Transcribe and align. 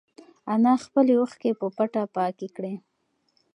انا 0.53 0.73
خپلې 0.85 1.13
اوښکې 1.17 1.51
په 1.59 1.67
پټه 1.77 2.03
پاکې 2.15 2.47
کړې. 2.55 2.73